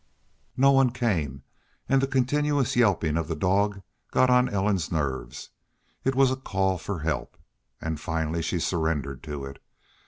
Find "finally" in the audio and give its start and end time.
7.99-8.41